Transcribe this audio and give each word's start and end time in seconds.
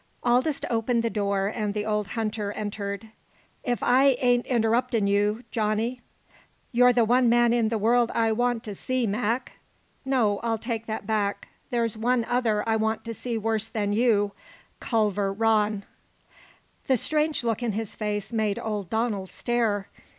Aldous 0.23 0.61
opened 0.67 1.03
the 1.03 1.11
door 1.11 1.45
and 1.45 1.75
the 1.75 1.85
old 1.85 2.07
hunter 2.17 2.51
entered. 2.53 3.09
"If 3.63 3.83
I 3.83 4.17
ain't 4.19 4.47
interruptin' 4.47 5.05
you, 5.05 5.43
Johnny" 5.51 6.01
"You're 6.71 6.91
the 6.91 7.05
one 7.05 7.29
man 7.29 7.53
in 7.53 7.67
the 7.69 7.77
world 7.77 8.09
I 8.15 8.31
want 8.31 8.63
to 8.63 8.73
see, 8.73 9.05
Mac. 9.05 9.59
No, 10.03 10.39
I'll 10.39 10.57
take 10.57 10.87
that 10.87 11.05
back; 11.05 11.49
there's 11.69 11.95
one 11.95 12.25
other 12.25 12.67
I 12.67 12.77
want 12.77 13.05
to 13.05 13.13
see 13.13 13.37
worse 13.37 13.67
than 13.67 13.93
you 13.93 14.31
Culver 14.79 15.31
Rann." 15.31 15.85
The 16.87 16.97
strange 16.97 17.43
look 17.43 17.61
in 17.61 17.73
his 17.73 17.93
face 17.93 18.33
made 18.33 18.57
old 18.57 18.89
Donald 18.89 19.29
stare. 19.29 19.87